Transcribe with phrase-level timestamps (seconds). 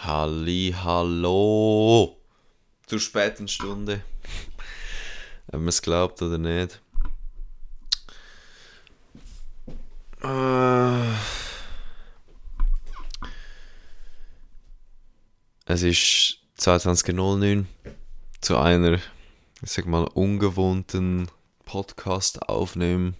[0.00, 2.16] Halli, hallo!
[2.86, 4.04] Zur späten Stunde.
[5.48, 6.80] Ob man es glaubt oder nicht.
[10.22, 11.14] Äh.
[15.66, 17.64] Es ist 22.09
[18.40, 19.00] zu einer,
[19.62, 21.28] ich sag mal, ungewohnten
[21.64, 23.16] Podcast-Aufnehmen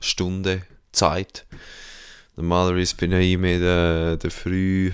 [0.00, 0.62] Stunde
[0.92, 1.46] Zeit.
[2.36, 4.92] Normalerweise bin ich immer der, der früh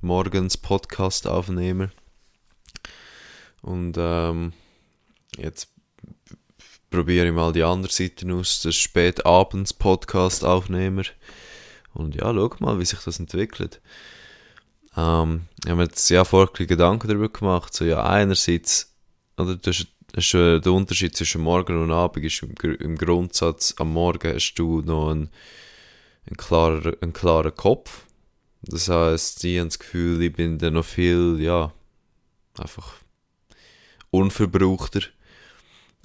[0.00, 1.90] morgens Podcast-Aufnehmer.
[3.62, 4.52] Und ähm,
[5.36, 5.68] jetzt
[6.90, 11.02] probiere ich mal die andere Seite aus, der spätabends Podcast-Aufnehmer.
[11.94, 13.80] Und ja, schau mal, wie sich das entwickelt.
[14.96, 17.74] Ähm, ich habe mir jetzt ja vorher Gedanken darüber gemacht.
[17.74, 18.94] So, ja, einerseits,
[19.36, 19.84] oder das
[20.14, 24.54] ist, äh, der Unterschied zwischen Morgen und Abend ist im, im Grundsatz, am Morgen hast
[24.54, 25.30] du noch einen,
[26.26, 28.04] einen, klarer, einen klaren Kopf
[28.62, 31.72] das heißt, ich habe das Gefühl, ich bin dann noch viel, ja,
[32.58, 32.94] einfach
[34.10, 35.00] unverbrauchter.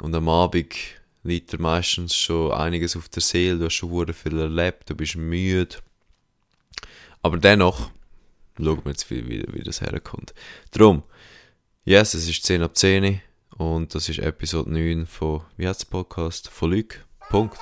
[0.02, 0.76] Und am Abend
[1.24, 5.16] liegt dir meistens schon einiges auf der Seele, du hast schon viel erlebt, du bist
[5.16, 5.78] müde.
[7.22, 7.90] Aber dennoch,
[8.58, 10.34] schauen wir jetzt, wie, wie, wie das herkommt.
[10.72, 11.04] Drum,
[11.86, 13.22] yes, es ist 10 ab 10
[13.58, 16.50] und das ist Episode 9 von, wie heißt der Podcast?
[16.50, 17.06] Von Luc.
[17.30, 17.58] Punkt.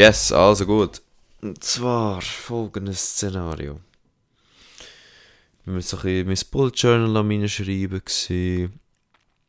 [0.00, 1.02] Yes, also gut.
[1.42, 3.80] Und zwar folgendes Szenario.
[5.66, 8.00] Wir waren so ein bisschen mein Bullet Journal am reinschreiben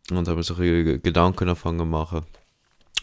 [0.10, 2.26] und haben so ein bisschen Gedanken angefangen zu machen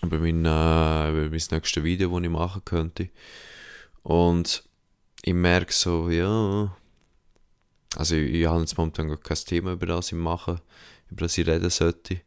[0.03, 3.09] über mein, äh, über mein nächstes Video, das ich machen könnte.
[4.03, 4.63] Und
[5.23, 6.77] ich merke so, ja,
[7.97, 10.61] also ich, ich habe jetzt momentan kein Thema, über das ich mache,
[11.11, 12.21] über das ich reden sollte.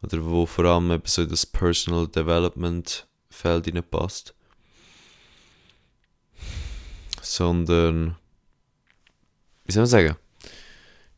[0.00, 4.34] Oder wo vor allem eben so das Personal Development Feld passt
[7.22, 8.16] sondern,
[9.64, 10.16] wie soll man sagen,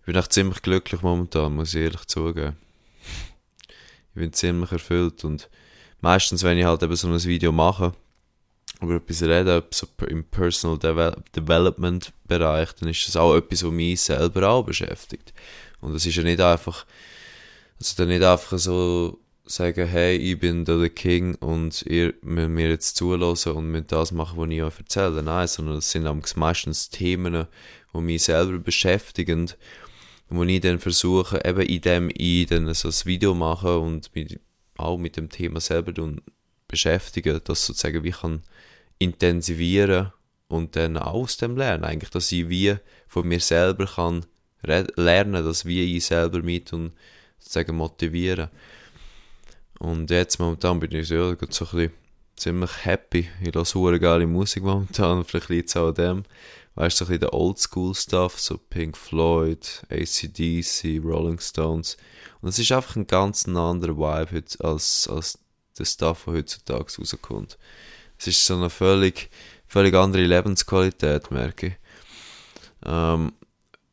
[0.01, 2.57] ich bin echt ziemlich glücklich momentan, muss ich ehrlich zugeben.
[3.79, 5.49] Ich bin ziemlich erfüllt und
[6.01, 7.95] meistens, wenn ich halt eben so ein Video mache,
[8.81, 13.71] über etwas rede, so im Personal Devel Development Bereich, dann ist das auch etwas, was
[13.71, 15.33] mich selber auch beschäftigt.
[15.81, 16.85] Und es ist ja nicht einfach,
[17.79, 22.71] also dann nicht einfach so sagen, hey, ich bin der King und ihr müsst mir
[22.71, 25.23] jetzt zulassen und müsst das machen, was ich euch erzähle.
[25.23, 27.47] Nein, sondern es sind meistens Themen,
[27.95, 29.51] die mich selber beschäftigen
[30.29, 34.39] wo ich dann versuche, eben indem ich dann so ein Video mache und mich
[34.77, 35.93] auch mit dem Thema selber
[36.67, 38.43] beschäftige, das sozusagen wie kann
[38.99, 40.13] intensivieren
[40.49, 41.85] und dann aus dem lernen.
[41.85, 42.77] Eigentlich, dass ich wie
[43.07, 44.27] von mir selber kann
[44.63, 46.93] lernen, dass wie ich selber mit und
[47.39, 48.49] sozusagen motivieren.
[49.79, 51.93] Und jetzt momentan bin ich so, ja, so ein bisschen
[52.37, 53.29] ziemlich happy.
[53.43, 56.23] Ich höre super geile Musik momentan, vielleicht liegt es auch an dem.
[56.77, 61.97] Weißt du, so ein bisschen der Oldschool-Stuff, so Pink Floyd, ACDC, Rolling Stones.
[62.41, 65.39] Und es ist einfach ein ganz anderer Vibe als, als
[65.79, 67.59] der Stuff, der heutzutage rauskommt.
[68.19, 69.31] Es ist so eine völlig,
[69.67, 71.75] völlig andere Lebensqualität, merke ich.
[72.85, 73.33] Ähm,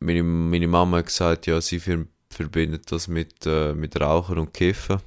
[0.00, 1.80] meine, meine Mama hat gesagt, ja, sie
[2.30, 4.98] verbindet das mit, äh, mit Rauchen und Kiffen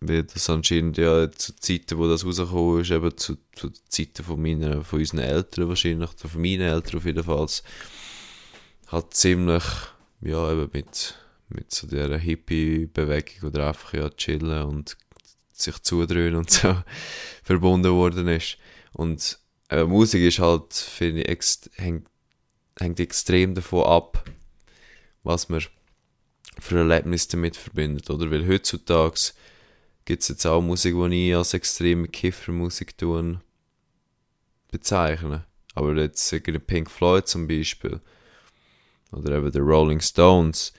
[0.00, 4.40] weil das anscheinend ja zu Zeiten, wo das rausgekommen ist, eben zu, zu Zeiten von,
[4.40, 7.48] meiner, von unseren Eltern wahrscheinlich, von meinen Eltern auf jeden Fall,
[8.86, 9.64] hat ziemlich,
[10.20, 11.14] ja, eben mit,
[11.48, 14.96] mit so dieser Hippie-Bewegung oder einfach ja chillen und
[15.52, 16.76] sich zudrehen und so
[17.42, 18.58] verbunden worden ist.
[18.92, 22.08] Und äh, Musik ist halt, finde ich, ext hängt,
[22.78, 24.24] hängt extrem davon ab,
[25.22, 25.62] was man
[26.58, 28.30] für Erlebnisse damit verbindet, oder?
[28.30, 29.32] Weil heutzutage
[30.04, 32.94] gibt es jetzt auch Musik, die ich als extreme Kiffermusik
[34.70, 35.44] bezeichne.
[35.74, 36.30] Aber jetzt
[36.66, 38.00] Pink Floyd zum Beispiel
[39.12, 40.72] oder eben die Rolling Stones,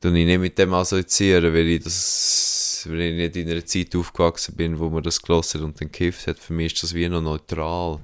[0.00, 3.94] dann ich nicht mit dem assoziieren, weil ich das, weil ich nicht in einer Zeit
[3.96, 6.38] aufgewachsen bin, wo man das gelassen und dann gekifft hat.
[6.38, 8.00] Für mich ist das wie noch neutral,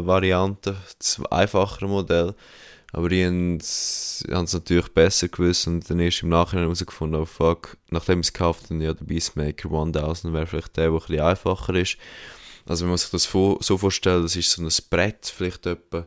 [0.00, 2.34] äh, Variante, das einfachere Modell.
[2.92, 7.76] Aber ich habe es natürlich besser gewusst und dann erst im Nachhinein herausgefunden, oh fuck,
[7.90, 11.20] nachdem ich es gekauft habe, ja, der Beastmaker 1000 wäre vielleicht der, der ein bisschen
[11.20, 11.98] einfacher ist.
[12.64, 16.06] Also wenn man sich das so vorstellt, das ist so ein Brett, vielleicht etwa,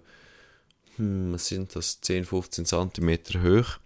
[0.96, 3.78] hm, was sind das, 10, 15 cm hoch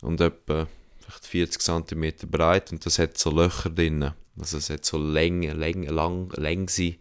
[0.00, 0.66] und etwa
[1.12, 4.12] vielleicht 40 cm breit und das hat so Löcher drin.
[4.38, 6.96] Also es hat so Länge, Länge, lang, längse,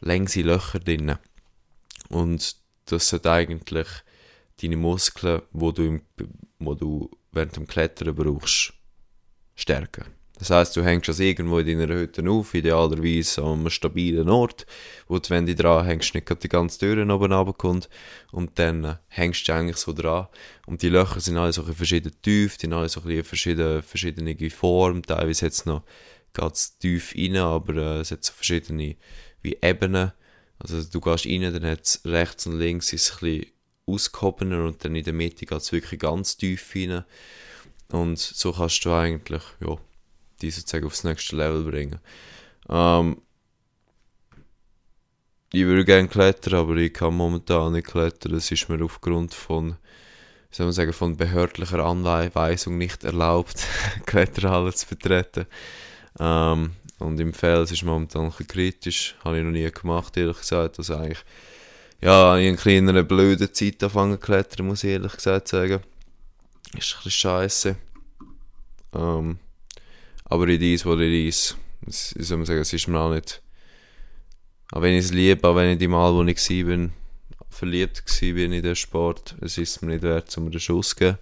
[0.00, 1.16] längse Löcher drin.
[2.08, 2.56] Und
[2.86, 3.88] das hat eigentlich
[4.60, 6.02] deine Muskeln, wo du, im,
[6.58, 8.74] wo du während dem Klettern brauchst,
[9.54, 10.04] stärken.
[10.42, 14.66] Das heißt, du hängst das irgendwo in deiner Hütte auf, idealerweise an einem stabilen Ort,
[15.06, 17.88] wo du, wenn du dran hängst, nicht die ganze Tür oben runterkommt.
[18.32, 20.26] Und dann äh, hängst du eigentlich so dran.
[20.66, 23.82] Und die Löcher sind alle so ein verschieden tief, die haben alle so ein verschiedene,
[23.82, 25.84] verschiedene Form, teilweise jetzt noch
[26.32, 28.96] ganz tief rein, aber äh, es hat so verschiedene
[29.42, 30.10] wie Ebenen,
[30.58, 33.52] also du gehst rein, dann hat es rechts und links ist es ein bisschen
[33.86, 37.04] ausgehobener und dann in der Mitte geht es wirklich ganz tief rein.
[37.92, 39.78] Und so kannst du eigentlich, ja,
[40.42, 41.98] die sozusagen aufs nächste Level bringen.
[42.68, 43.16] Ähm,
[45.52, 48.32] ich würde gerne klettern, aber ich kann momentan nicht klettern.
[48.32, 49.76] Das ist mir aufgrund von,
[50.50, 53.66] soll man sagen, von behördlicher Anweisung nicht erlaubt,
[54.06, 55.46] Kletterhalle zu betreten.
[56.18, 59.14] Ähm, und im Fels ist momentan ein bisschen kritisch.
[59.24, 60.78] Habe ich noch nie gemacht, ehrlich gesagt.
[60.78, 61.24] Also eigentlich,
[62.00, 65.80] ja, in kleiner blöden Zeit angefangen zu klettern, muss ich ehrlich gesagt sagen.
[66.78, 67.76] Ist ein bisschen scheiße.
[68.94, 69.38] Ähm,
[70.32, 73.42] aber in dies, wo in dies, wie soll man sagen, es ist mir auch nicht,
[74.72, 76.88] auch wenn ich es liebe, auch wenn ich die Mal, wo ich war,
[77.50, 81.18] verliebt war in den Sport, es ist mir nicht wert, um einen Schuss zu geben.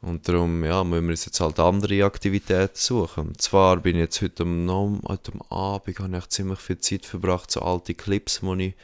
[0.00, 3.28] Und darum, ja, müssen wir uns jetzt halt andere Aktivitäten suchen.
[3.28, 7.50] Und zwar bin ich jetzt heute am, heute Abend, habe ich ziemlich viel Zeit verbracht,
[7.50, 8.74] so alte Clips, die ich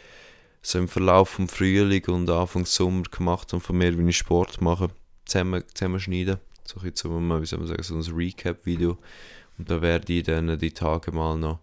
[0.60, 4.60] so im Verlauf vom Frühling und Anfang Sommer gemacht habe, von mir, wie ich Sport
[4.60, 4.90] mache,
[5.24, 6.40] zusammen, zusammenschneiden
[6.72, 6.90] so ein
[7.28, 8.98] bisschen, wie soll man sagen, so ein Recap-Video.
[9.58, 11.60] Und da werde ich dann die Tage mal noch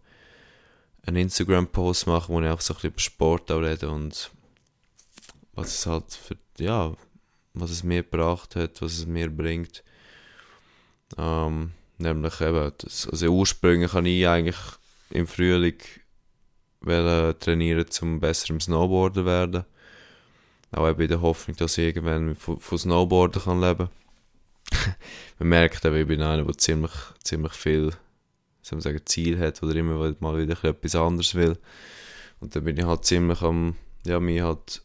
[1.06, 4.32] einen Instagram-Post machen, wo ich auch so ein bisschen über Sport auch rede und
[5.54, 6.94] was es halt für, ja,
[7.54, 9.84] was es mir gebracht hat, was es mir bringt.
[11.18, 14.58] Ähm, nämlich eben, das, also ursprünglich habe ich eigentlich
[15.10, 15.78] im Frühling
[16.86, 19.66] trainieren, um besser im Snowboarden werden.
[20.72, 23.99] Auch eben in der Hoffnung, dass ich irgendwann von, von Snowboarden kann leben kann.
[25.40, 26.92] man merkt aber, ich bin einer, der ziemlich,
[27.24, 27.94] ziemlich viel
[28.70, 31.58] soll sagen, Ziel hat oder immer mal wieder etwas anderes will.
[32.40, 33.76] Und dann bin ich halt ziemlich am,
[34.06, 34.82] ja, mir halt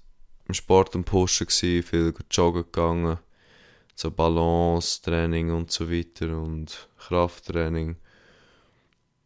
[0.49, 3.19] im Sport am Pushen gewesen, viel joggen gegangen,
[3.95, 7.97] so Balance-Training und so weiter und Krafttraining.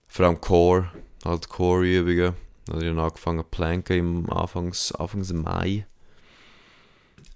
[0.08, 0.90] Vor allem Core,
[1.24, 2.34] halt Core-Übungen.
[2.68, 5.86] Also ich habe angefangen zu planken im Anfangs, Anfangs Mai.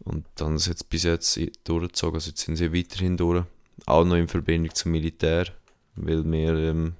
[0.04, 3.44] Und dann ist jetzt bis jetzt durchgezogen, also jetzt sind sie weiterhin durch.
[3.86, 5.46] Auch noch in Verbindung zum Militär,
[5.96, 6.94] weil wir ähm,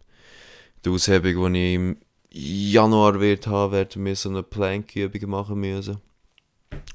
[0.85, 1.97] die Aushebung, die ich im
[2.31, 5.99] Januar wird haben, werden wir so eine Plankübung machen müssen.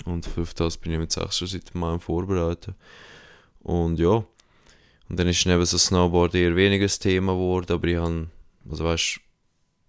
[0.05, 2.75] Und für das bin ich jetzt auch schon seit einem Vorbereiten.
[3.61, 4.23] Und ja,
[5.09, 8.27] und dann ist neben so Snowboard eher weniger das Thema geworden, aber ich habe,
[8.69, 9.19] also weißt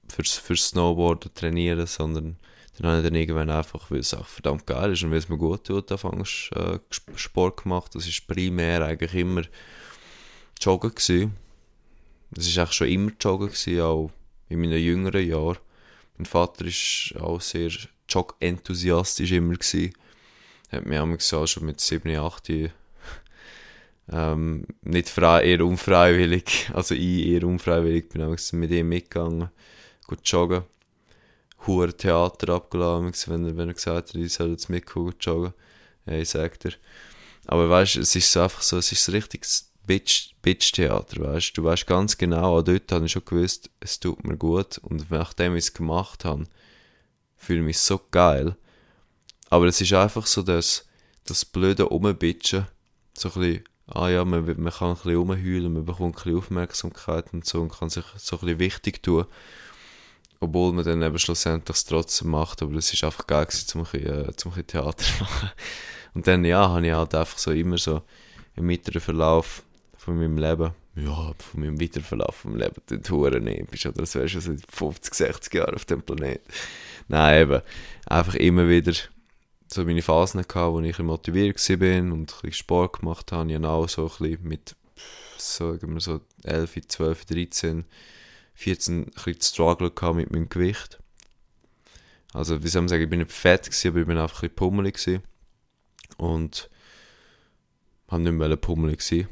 [0.08, 2.36] fürs, fürs Snowboarden trainieren, sondern
[2.78, 5.28] dann habe ich dann irgendwann einfach, weil es auch verdammt geil ist und weil es
[5.28, 6.78] mir gut tut, anfangs äh,
[7.16, 7.92] Sport gemacht.
[7.96, 9.42] Das ist primär eigentlich immer
[10.60, 11.34] Joggen gewesen.
[12.30, 14.10] Das ist eigentlich schon immer Joggen gewesen, auch
[14.48, 15.58] in meinen jüngeren Jahren.
[16.18, 17.70] Mein Vater war auch sehr
[18.08, 19.92] Jog-enthusiastisch immer gewesen.
[20.70, 22.70] Hat mir auch schon mit 7, 8
[24.10, 29.50] ähm, nicht frei, eher unfreiwillig, also ich eher unfreiwillig bin mit ihm mitgegangen,
[30.06, 30.62] gut joggen
[31.66, 35.52] hure Theater abgeladen, wenn er, wenn er gesagt hat, ich soll jetzt mitkommen, joggen.
[36.04, 36.72] Hey, sagt er.
[37.46, 41.64] Aber weißt es ist so einfach so, es ist so richtiges Bitch-Theater, weißt du.
[41.64, 45.56] Weißt ganz genau, auch dort habe ich schon gewusst, es tut mir gut und nachdem
[45.56, 46.44] ich es gemacht habe,
[47.36, 48.56] fühle ich mich so geil.
[49.50, 50.86] Aber es ist einfach so, dass
[51.24, 52.66] das blöde Umbitchen,
[53.14, 56.38] so ein bisschen, ah ja, man, man kann ein bisschen rumheulen, man bekommt ein bisschen
[56.38, 59.26] Aufmerksamkeit und so und kann sich so ein bisschen wichtig tun
[60.40, 63.86] obwohl man dann eben schlussendlich es trotzdem macht, aber es ist einfach geil gewesen, um
[63.86, 65.50] ein bisschen, äh, ein Theater zu machen.
[66.14, 68.02] Und dann, ja, habe ich halt einfach so immer so
[68.56, 69.62] im weiteren Verlauf
[69.96, 74.14] von meinem Leben, ja, von meinem weiteren Verlauf meinem Leben, den Touren bist oder das
[74.14, 76.42] wärst schon seit 50, 60 Jahren auf dem Planeten.
[77.08, 77.62] Nein, eben,
[78.06, 78.92] einfach immer wieder
[79.68, 83.50] so meine Phasen gehabt, wo ich motiviert war und ein bisschen Sport gemacht habe.
[83.50, 84.76] Ich habe auch so ein bisschen mit,
[85.36, 87.84] sagen wir so 11, 12, 13
[88.58, 90.98] 14 ein Struggle mit meinem Gewicht.
[92.32, 94.48] Also, wie soll man sagen, ich bin nicht fett gewesen, aber ich bin einfach ein
[94.48, 95.22] bisschen pummelig gewesen.
[96.16, 96.68] Und
[98.08, 99.28] habe nicht mehr pummelig sein.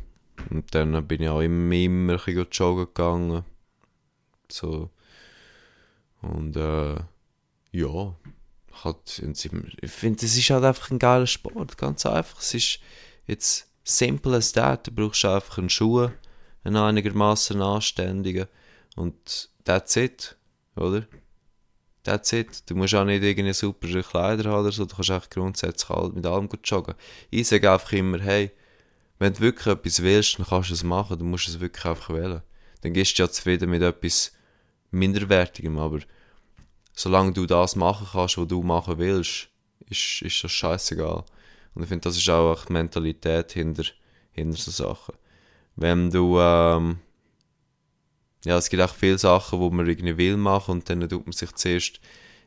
[0.50, 3.44] Und dann bin ich auch immer, immer ein bisschen joggen gegangen.
[4.48, 4.90] So.
[6.22, 6.94] Und äh,
[7.72, 8.16] ja,
[8.84, 12.40] hat, ich finde, es ist halt einfach ein geiler Sport, ganz einfach.
[12.40, 12.78] Es ist
[13.26, 14.86] jetzt simple as that.
[14.86, 16.10] Du brauchst einfach einen Schuh,
[16.62, 18.46] einen einigermaßen anständigen
[18.96, 20.36] und that's it,
[20.74, 21.06] oder?
[22.02, 22.68] That's it.
[22.68, 26.26] Du musst auch nicht irgendeine super Kleider haben oder so, du kannst einfach grundsätzlich mit
[26.26, 26.94] allem gut joggen.
[27.30, 28.50] Ich sage einfach immer, hey,
[29.18, 32.10] wenn du wirklich etwas willst, dann kannst du es machen, du musst es wirklich einfach
[32.10, 32.42] wählen.
[32.80, 34.32] Dann gehst du ja zufrieden mit etwas
[34.90, 36.00] Minderwertigem, aber
[36.92, 39.48] solange du das machen kannst, was du machen willst,
[39.88, 41.24] ist, ist das scheißegal.
[41.74, 43.84] Und ich finde, das ist auch die Mentalität hinter,
[44.32, 45.14] hinter so Sachen.
[45.76, 46.98] Wenn du, ähm,
[48.46, 51.32] ja, es gibt auch viele Sachen, wo man irgendwie will machen und dann tut man
[51.32, 52.00] sich zuerst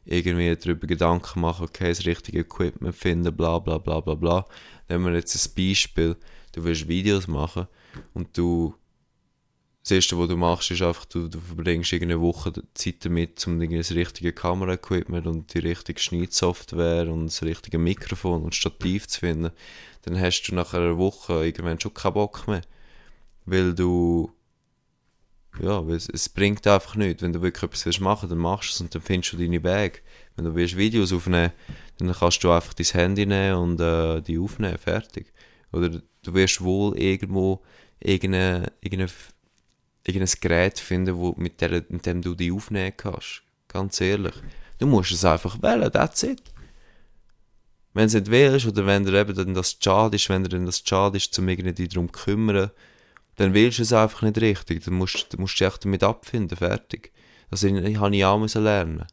[0.06, 4.46] irgendwie darüber Gedanken machen, okay, das richtige Equipment finden, bla bla bla bla bla.
[4.88, 6.16] Nehmen wir jetzt ein Beispiel,
[6.54, 7.68] du willst Videos machen
[8.14, 8.74] und du
[9.84, 13.60] das Erste, was du machst, ist einfach, du, du verbringst eine Woche Zeit damit, um
[13.60, 19.52] das richtige Kameraequipment und die richtige Schneidsoftware und das richtige Mikrofon und Stativ zu finden.
[20.04, 22.62] Dann hast du nach einer Woche irgendwann schon keinen Bock mehr.
[23.46, 24.32] Weil du
[25.62, 27.22] ja, es, es bringt einfach nichts.
[27.22, 29.64] Wenn du wirklich etwas willst machen dann machst du es und dann findest du deine
[29.64, 30.00] Wege.
[30.36, 31.52] Wenn du willst Videos aufnehmen
[31.98, 35.34] dann kannst du einfach dein Handy nehmen und äh, die aufnehmen, fertig.
[35.72, 37.62] Oder du wirst wohl irgendwo
[38.00, 39.10] irgendeine, irgendein
[40.42, 43.44] Gerät finden, wo, mit, der, mit dem du die aufnehmen kannst.
[43.68, 44.34] Ganz ehrlich.
[44.78, 46.42] Du musst es einfach wählen, that's it.
[47.94, 50.58] Wenn du es nicht willst oder wenn dir eben dann das schade ist, wenn dir
[50.58, 52.72] das schade ist, um irgendwie darum zu kümmern,
[53.40, 54.84] dann willst du es einfach nicht richtig.
[54.84, 57.14] Dann musst, musst du dich damit abfinden, fertig.
[57.50, 59.06] Das habe ich auch lernen.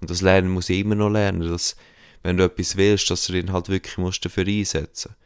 [0.00, 1.74] Und das Lernen muss ich immer noch lernen, dass,
[2.22, 5.16] wenn du etwas willst, dass du ihn halt wirklich musst dafür einsetzen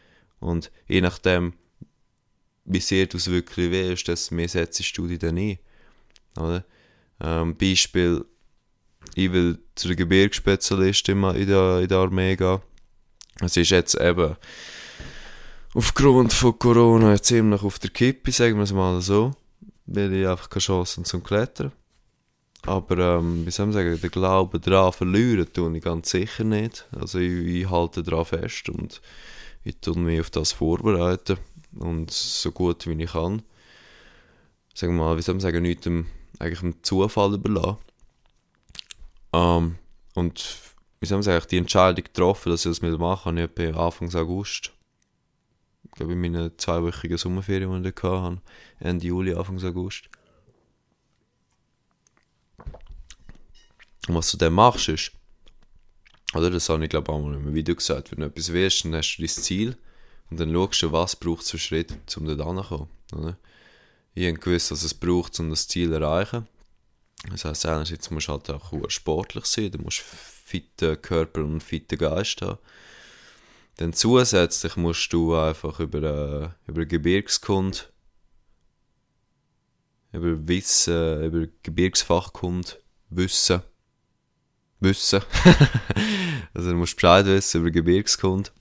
[0.41, 1.53] Und je nachdem,
[2.65, 5.59] wie sehr du es wirklich willst, desto mehr setzt du dich dann ein.
[6.39, 6.65] Oder?
[7.21, 8.25] Ähm, Beispiel,
[9.15, 11.47] ich will zu der Gebirgsspezialistin in
[11.83, 12.61] in der Armee gehen.
[13.43, 14.35] Es ist jetzt eben
[15.77, 19.33] aufgrund von Corona ziemlich auf der Kippe, sagen wir es mal so.
[19.85, 21.71] Weil ich einfach keine Chance zum Klettern.
[22.63, 26.89] Aber, ähm, wie soll man sagen, den Glauben daran verlieren tue ich ganz sicher nicht.
[26.99, 29.01] Also ich, ich halte daran fest und
[29.63, 31.37] ich tue mich auf das vorbereiten.
[31.79, 33.43] Und so gut wie ich kann.
[34.75, 36.07] Sagen wir mal, wie soll man sagen, nichts dem,
[36.39, 37.77] eigentlich dem Zufall überlassen.
[39.35, 39.77] Ähm,
[40.15, 40.57] und
[41.01, 44.73] wie soll man sagen, die Entscheidung getroffen, dass ich das machen, ich Anfang August
[45.93, 48.41] glaube in meinen zweiwöchigen Sommerferien, die ich hatte,
[48.79, 50.09] Ende Juli, Anfang August.
[54.09, 55.13] Und was du dann machst, ist,
[56.35, 58.85] oder das habe ich glaube auch mal in einem Video gesagt, wenn du etwas willst,
[58.85, 59.77] dann hast du dein Ziel
[60.31, 62.89] und dann schaust du, was braucht es für Schritte, um dort hinzukommen.
[63.13, 63.39] Oder?
[64.15, 66.49] Ich habe gewusst, was es braucht, um das Ziel zu erreichen.
[67.31, 71.97] Das heisst, einerseits musst du halt auch sportlich sein, du musst fitte Körper und fitte
[71.97, 72.59] Geist haben.
[73.77, 77.93] Dann zusätzlich musst du einfach über, äh, über Gebirgskund,
[80.13, 82.79] über Wissen, über Gebirgsfachkund
[83.11, 83.63] wissen.
[84.81, 85.21] Wissen.
[86.55, 88.53] also du musst Bescheid wissen über Gebirgskund.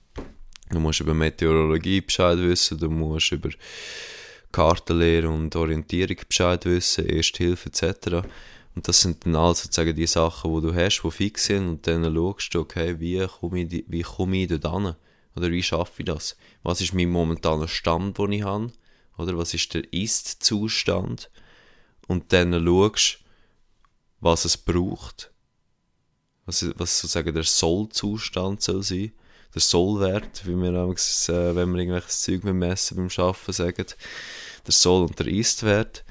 [0.68, 3.50] Du musst über Meteorologie Bescheid wissen, du musst über
[4.52, 8.26] Kartenlehre und Orientierung Bescheid wissen, Erste Hilfe etc.
[8.74, 11.86] Und das sind dann alles sozusagen die Sachen, die du hast, die fix sind und
[11.86, 14.94] dann schaust du, okay, wie komme ich, wie komme ich dort hin?
[15.36, 16.36] Oder wie schaffe ich das?
[16.62, 18.72] Was ist mein momentaner Stand, den ich habe?
[19.18, 21.30] Oder was ist der Ist-Zustand?
[22.08, 23.18] Und dann schaust,
[24.20, 25.30] was es braucht.
[26.46, 29.12] Was, was sozusagen der Soll-Zustand soll sein.
[29.54, 33.86] Der Sollwert, wie wir damals, äh, wenn wir irgendwelches Zeug messen beim Arbeiten sagen.
[34.66, 36.04] Der Soll- und der Ist-Wert.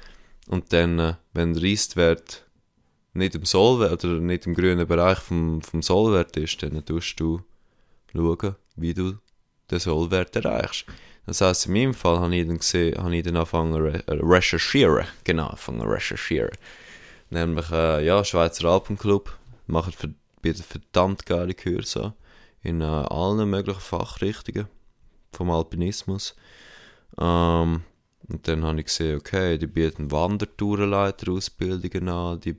[0.48, 2.46] Und dann, äh, wenn der Ist-Wert
[3.12, 7.40] nicht im Sollwert oder nicht im grünen Bereich vom, vom Sollwert ist, dann tust du
[8.12, 9.14] schauen, wie du
[9.70, 10.86] den Sollwert erreichst.
[11.26, 14.12] Das heisst, in meinem Fall habe ich dann gesehen, habe ich dann angefangen re äh,
[14.12, 15.06] recherchieren.
[15.24, 16.52] Genau, angefangen recherchieren.
[17.30, 20.14] Nämlich, äh, ja, Schweizer Alpenclub macht für,
[20.54, 22.14] verdammt geile Kurse
[22.62, 24.68] in äh, allen möglichen Fachrichtungen
[25.32, 26.36] vom Alpinismus.
[27.18, 27.82] Ähm,
[28.28, 32.56] und dann habe ich gesehen, okay, die bieten Wandertourenleiterausbildungen an, die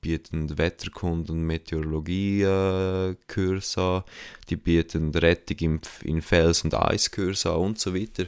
[0.00, 4.04] bieten Wetterkunde und Meteorologie-Kurs äh, an,
[4.48, 8.26] die bieten Rettung in, in Fels- und Eiskurs an und so weiter.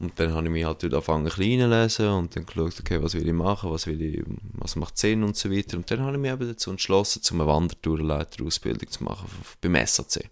[0.00, 3.14] Und dann habe ich mich halt dort angefangen klein lesen und dann geschaut, okay, was
[3.14, 4.22] will ich machen, was, will ich,
[4.52, 5.76] was macht Sinn und so weiter.
[5.76, 9.28] Und dann habe ich mich eben dazu entschlossen, zum eine Wandertourleiter-Ausbildung zu machen
[9.60, 10.30] beim SAC.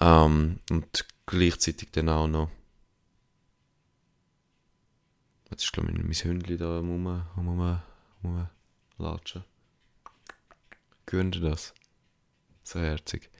[0.00, 2.50] Ähm, und gleichzeitig dann auch noch.
[5.50, 7.78] Jetzt ist, glaube ich, mein Hündchen da rum, rum,
[8.22, 8.48] rum,
[8.98, 9.44] latschen.
[11.06, 11.74] Gönnt ihr das?
[12.62, 13.30] So herzig.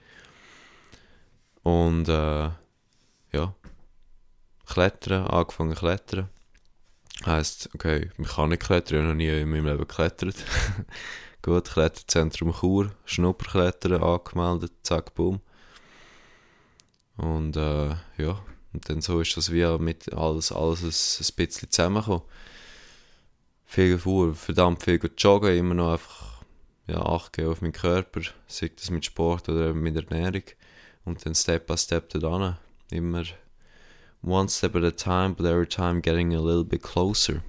[1.62, 2.50] Und äh,
[3.32, 3.54] ja,
[4.66, 6.28] klettern, angefangen klettern.
[7.26, 10.36] Heißt, okay, ich kann nicht klettern, ich habe noch nie in meinem Leben geklettert.
[11.42, 15.40] Gut, Kletterzentrum Chur, Schnupperklettern angemeldet, zack, boom.
[17.16, 21.70] Und äh, ja, und dann so ist das wie mit alles, alles ein, ein bisschen
[21.70, 22.22] zusammengekommen.
[23.70, 26.42] Viel vor, verdammt viel joggen, immer noch einfach
[26.86, 30.44] ja, acht auf meinen Körper, sei das mit Sport oder mit Ernährung.
[31.04, 32.58] Und dann Step by Step da
[32.90, 33.24] Immer
[34.22, 37.42] one step at a time, but every time getting a little bit closer.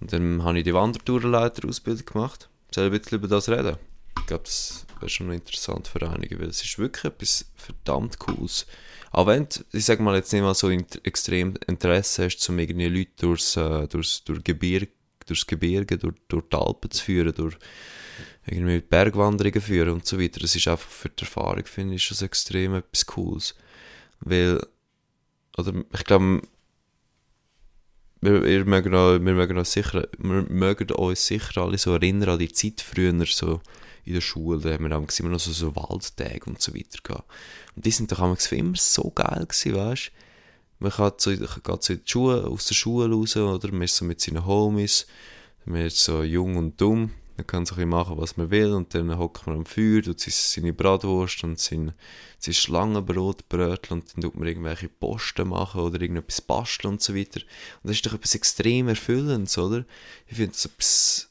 [0.00, 2.48] Und dann habe ich die Wandertourenleiter-Ausbildung gemacht.
[2.74, 3.76] Soll ich ein bisschen über das reden?
[4.18, 8.66] Ich glaube, das wäre schon interessant für einige, weil es ist wirklich etwas verdammt Cooles.
[9.12, 12.86] Auch wenn du, ich sage mal, jetzt nicht mal so extrem Interesse hast, um irgendwie
[12.86, 14.88] Leute durchs, äh, durchs, durch Gebirge,
[15.26, 17.56] durchs Gebirge, durch, durch die Alpen zu führen, durch
[18.46, 20.40] irgendwie Bergwanderungen führen und so weiter.
[20.40, 23.54] Das ist einfach für die Erfahrung, finde ich, schon extrem etwas Cooles.
[24.20, 24.60] Weil,
[25.56, 26.42] oder ich glaube,
[28.20, 32.30] wir, wir, mögen auch, wir, mögen auch sicher, wir mögen uns sicher alle so erinnern
[32.30, 33.60] an die Zeit früher, so
[34.04, 37.30] in der Schule, da haben wir immer noch so, so Waldtage und so weiter gehabt.
[37.76, 40.10] Und die sind doch für immer so geil gewesen, weißt du?
[40.80, 43.70] Man geht so, geht so Schule, aus der Schule raus, oder?
[43.70, 45.06] Man ist so mit seinen Homies,
[45.66, 49.16] man ist so jung und dumm, man kann so machen, was man will und dann
[49.18, 51.92] hockt man am Feuer, tut seine Bratwurst und sein,
[52.38, 57.14] sein Schlangenbrot bröteln und dann tut man irgendwelche Posten machen oder irgendetwas basteln und so
[57.14, 57.40] weiter.
[57.82, 59.84] Und das ist doch etwas extrem Erfüllendes, oder?
[60.26, 61.30] Ich finde das etwas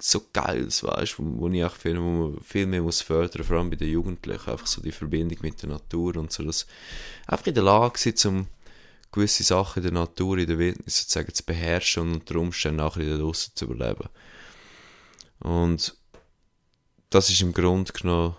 [0.00, 3.44] so Geiles, weißt du, wo, wo ich auch finde, wo man viel mehr muss fördern,
[3.44, 6.66] vor allem bei den Jugendlichen, einfach so die Verbindung mit der Natur und so, dass
[7.28, 8.46] einfach in der Lage sind, um
[9.12, 12.96] gewisse Sachen in der Natur, in der Wildnis sozusagen zu beherrschen und unter Umständen auch
[12.96, 14.08] in der draussen zu überleben.
[15.42, 15.96] Und
[17.10, 18.36] das ist im Grunde genommen,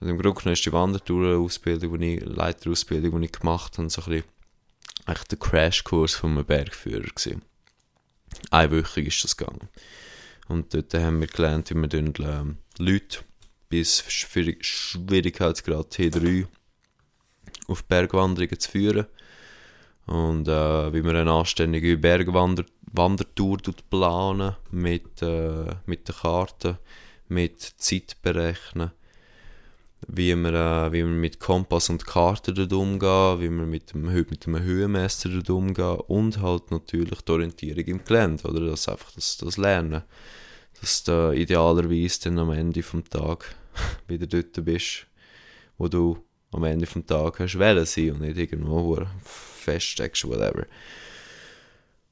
[0.00, 4.02] also im Grunde genommen ist die Wandertourenausbildung, die ich, Leiterausbildung, die ich gemacht habe, so
[4.02, 4.24] ein bisschen
[5.06, 7.42] echt der Crashkurs von einem Bergführer gewesen.
[8.50, 9.68] Einwöchig ist das gegangen.
[10.48, 13.20] Und dort haben wir gelernt, wie dann, ähm, Leute
[13.68, 16.46] bis Schwierigkeitsgrad T3
[17.66, 19.06] auf Bergwanderungen zu führen.
[20.06, 22.02] Und äh, wie man eine anständige
[22.96, 23.58] Bergwandertour
[23.90, 26.78] planen mit, äh, mit den Karten,
[27.28, 28.90] mit Zeit berechnen,
[30.08, 34.06] wie man, äh, wie man mit Kompass und Karten dort umgehen, wie man mit dem,
[34.06, 38.60] mit dem Höhenmesser dort umgehen und halt natürlich die Orientierung im Gelände, oder?
[38.66, 40.02] Das einfach das, das Lernen.
[40.80, 43.54] Dass du idealerweise dann am Ende vom Tag
[44.08, 45.06] wieder dort bist,
[45.76, 46.16] wo du
[46.50, 50.64] am Ende vom Tag hast sein und nicht irgendwo feststeckst, whatever.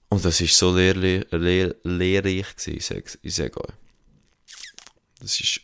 [0.09, 3.75] Und das war so lehrreich, lehr, lehrreich gewesen, ich sage euch.
[5.21, 5.63] Das war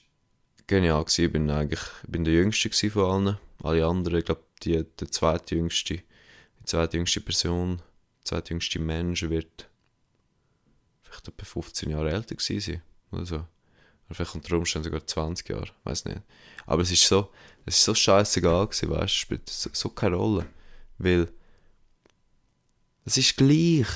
[0.67, 1.05] genial.
[1.09, 3.39] Ich bin eigentlich, ich bin der Jüngste von allen.
[3.63, 9.69] Alle anderen, ich glaube, die, der zweitjüngste, die zweitjüngste Person, der zweitjüngste Mensch wird
[11.03, 12.83] vielleicht etwa 15 Jahre älter gewesen sein.
[13.11, 13.35] Oder so.
[13.37, 16.21] Oder vielleicht unter Umständen sogar 20 Jahre, weiß nicht.
[16.67, 17.31] Aber es ist so,
[17.67, 20.47] es ist so scheißegal weißt du, spielt so, so keine Rolle.
[20.99, 21.29] Weil
[23.05, 23.87] es ist gleich.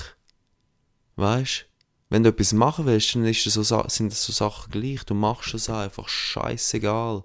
[1.16, 1.74] Weißt du?
[2.10, 5.04] Wenn du etwas machen willst, dann ist das so, sind das so Sachen gleich.
[5.04, 7.24] Du machst es einfach scheißegal,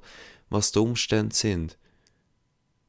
[0.50, 1.78] was die Umstände sind.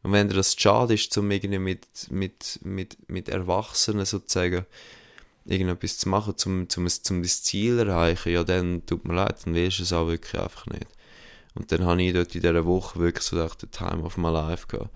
[0.03, 4.65] Und wenn dir das schade ist, um irgendwie mit, mit, mit, mit Erwachsenen sozusagen
[5.45, 9.45] irgendetwas zu machen, um, um, um das Ziel zu erreichen, ja, dann tut mir leid,
[9.45, 10.87] dann willst du es auch wirklich einfach nicht.
[11.55, 14.31] Und dann habe ich dort in dieser Woche wirklich so gedacht, the time of my
[14.31, 14.91] life gehabt.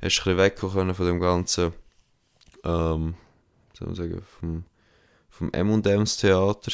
[0.00, 1.72] Hast ein bisschen wegkommen von dem ganzen,
[2.64, 3.14] ähm,
[3.76, 4.64] soll man sagen, vom,
[5.36, 6.72] vom M&M's Theater.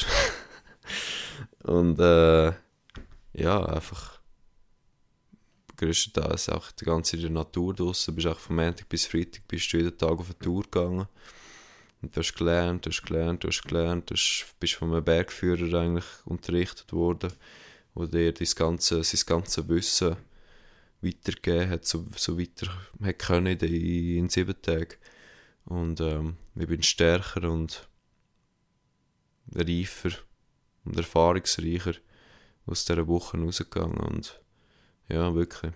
[1.63, 2.53] und äh,
[3.33, 4.19] ja, einfach
[5.77, 8.15] größtenteils auch die ganze in der Natur draussen.
[8.15, 11.07] Bist auch von Montag bis Freitag bist du jeden Tag auf eine Tour gegangen.
[12.01, 14.15] Und du hast gelernt, du hast gelernt, du hast gelernt, du
[14.59, 17.31] bist von einem Bergführer eigentlich unterrichtet worden,
[17.93, 20.17] wo dir das ganze, sein ganzes Wissen
[21.01, 22.67] weitergegeben hat, so, so weiter
[23.03, 24.95] hat können in, in sieben Tagen.
[25.65, 27.87] Und ähm, ich bin stärker und
[29.51, 30.11] reifer
[30.85, 31.93] und erfahrungsreicher
[32.65, 33.97] aus dieser Woche rausgegangen.
[33.97, 34.41] Und
[35.09, 35.73] ja, wirklich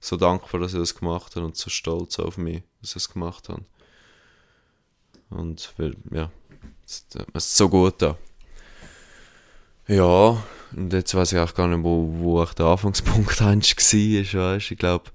[0.00, 3.12] so dankbar, dass ich das gemacht habe und so stolz auf mich, dass ich das
[3.12, 3.64] gemacht habe.
[5.30, 5.72] Und
[6.10, 6.30] ja,
[6.84, 8.16] es ist so gut da.
[9.86, 13.76] Ja, Und jetzt weiß ich auch gar nicht, wo, wo ich der Anfangspunkt eigentlich
[14.34, 15.10] war, weißt Ich glaube,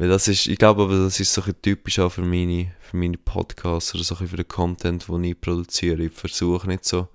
[0.00, 2.96] weil das ist, ich glaube aber, das ist so ein typisch auch für meine, für
[2.96, 6.04] meine Podcasts oder so für den Content, den ich produziere.
[6.04, 7.08] Ich versuche nicht so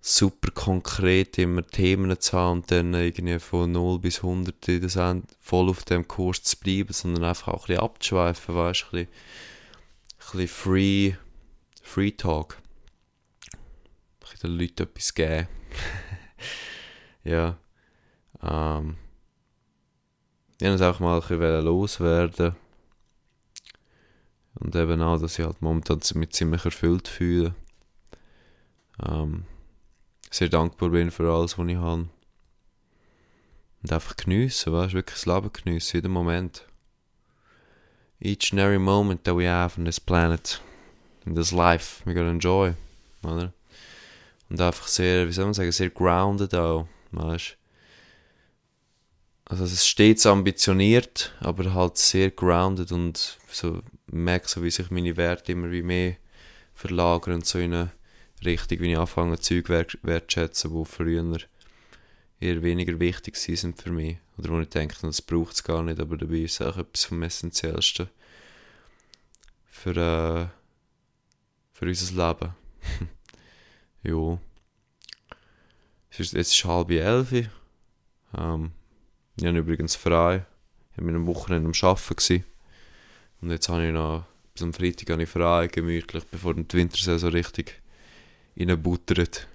[0.00, 4.98] super konkret immer Themen zu haben und dann irgendwie von 0 bis 100 in das
[5.38, 8.90] voll auf dem Kurs zu bleiben, sondern einfach auch ein bisschen abzuschweifen, weißt du, ein
[8.90, 9.08] bisschen,
[10.18, 11.12] ein bisschen free,
[11.84, 12.58] free Talk.
[13.52, 13.60] Ein
[14.18, 15.46] bisschen den Leuten etwas geben.
[17.22, 17.56] ja.
[18.42, 18.96] Ähm.
[20.60, 22.54] Ich wollte es auch mal ein bisschen loswerden.
[24.56, 27.54] Und eben auch, dass ich halt momentan mich ziemlich erfüllt fühle.
[29.02, 29.44] Ähm,
[30.30, 32.10] sehr dankbar bin für alles, was ich habe.
[33.82, 36.66] Und einfach geniessen, weißt du, wirklich das Leben geniessen, jeden Moment.
[38.20, 40.60] Each and every moment that we have on this planet,
[41.24, 42.74] in this life, we gotta enjoy,
[43.22, 43.54] oder?
[44.50, 47.56] Und einfach sehr, wie soll man sagen, sehr grounded auch, weißt
[49.50, 55.16] Also es steht ambitioniert, aber halt sehr grounded und so merke so, wie sich meine
[55.16, 56.18] Werte immer wie mehr
[56.72, 57.90] verlagern so in eine
[58.44, 59.68] Richtung, wie ich anfange, Zeug
[60.02, 61.38] wertschätzen, die früher
[62.38, 64.18] eher weniger wichtig sind für mich.
[64.38, 67.06] Oder wo ich denke, das braucht es gar nicht, aber dabei ist es auch etwas
[67.06, 68.08] vom Essentiellsten
[69.66, 70.46] für, äh,
[71.72, 72.54] für unser Leben.
[74.04, 74.38] jo.
[76.08, 77.32] Es ist jetzt halb elf.
[78.38, 78.70] Ähm,
[79.40, 80.44] ich habe übrigens frei.
[80.92, 82.44] Ich war einem Wochenende am Arbeiten.
[83.40, 87.30] Und jetzt habe ich noch bis am Freitag habe ich frei, gemütlich, bevor die Wintersaison
[87.30, 87.80] richtig
[88.58, 89.48] reinbuttert.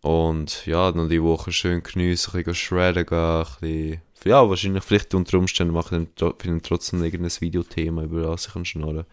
[0.00, 4.84] Und ja, dann die Woche schön geniessen, ein bisschen shredden gehen, ein bisschen, ja, wahrscheinlich
[4.84, 9.06] vielleicht unter Umständen mache ich dann trotzdem irgendein Videothema, über das ich kann schnurren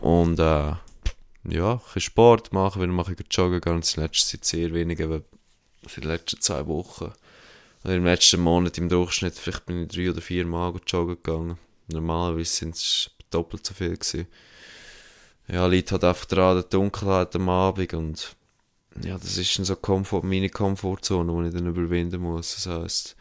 [0.00, 0.74] Und äh,
[1.44, 5.02] ja, ein bisschen Sport machen, wenn mache ich joggen, ganz in letzter Zeit sehr wenig,
[5.02, 7.12] aber in den letzten zwei Wochen.
[7.84, 11.58] Oder im letzten Monat im Durchschnitt, vielleicht bin ich drei oder vier Mal joggen gegangen.
[11.88, 14.26] Normalerweise sind es doppelt so viel gewesen
[15.52, 18.36] ja, liegt halt einfach daran, der Dunkelheit am Abend und
[19.02, 22.54] ja, das ist dann so Komfort, meine Komfortzone, die ich dann überwinden muss.
[22.54, 23.16] Das heisst,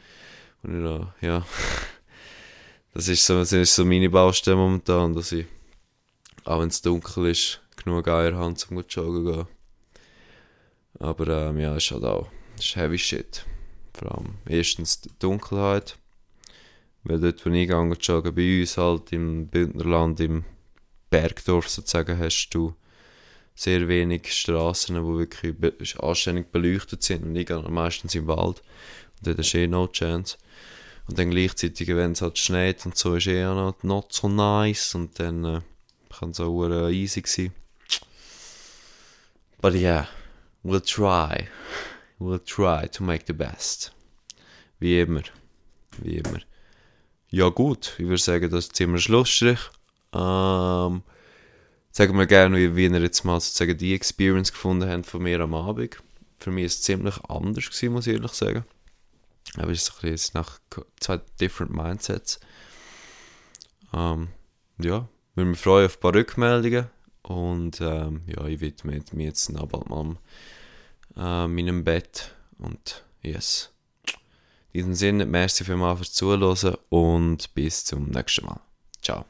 [0.64, 1.46] und ich da, ja,
[2.94, 5.46] das ist so, das ist so meine Baustelle momentan, dass ich,
[6.46, 9.48] auch wenn es dunkel ist, genug Eier habe, um gut joggen zu gehen.
[11.00, 13.46] Aber ähm, ja, ist halt auch, ist heavy shit.
[13.94, 15.98] Vor allem erstens die Dunkelheit,
[17.04, 20.46] weil dort, wo ich gehe, joggen, bei uns halt im Bündnerland, im
[21.10, 22.76] Bergdorf sozusagen hast du
[23.56, 28.62] sehr wenig Straßen, die wirklich anständig beleuchtet sind und nicht meistens im Wald.
[29.18, 30.38] Und dort ist eh no chance.
[31.08, 34.96] Und dann gleichzeitig, wenn es halt schneit und so, ist eh not, not so nice
[34.96, 35.62] und dann äh,
[36.10, 37.52] kann es auch easy sein.
[39.62, 40.08] But yeah,
[40.64, 41.50] we'll try.
[42.20, 43.94] We'll try to make the best.
[44.80, 45.24] Wie immer.
[46.02, 46.40] Wie immer.
[47.30, 49.60] Ja gut, ich würde sagen, das ist ziemlich Schlussstrich.
[50.14, 51.04] Ähm,
[51.92, 55.40] sagen wir gerne, wie, wie ihr jetzt mal sozusagen die Experience gefunden habt von mir
[55.40, 55.98] am Abend.
[56.38, 58.66] Für mich war es ziemlich anders, gewesen, muss ich ehrlich sagen.
[59.58, 60.60] Aber es ist bisschen nach
[61.00, 62.40] zwei different Mindsets.
[63.94, 64.30] Ähm,
[64.80, 66.88] ja, mich freuen auf ein paar Rückmeldungen.
[67.22, 70.18] Und ähm, ja, ich widme mich jetzt noch bald mal
[71.16, 72.36] äh, meinem Bett.
[72.58, 73.72] Und yes.
[74.72, 78.62] In diesem Sinne, merci vielmals fürs Zuhören und bis zum nächsten Mal.
[79.02, 79.26] Ciao.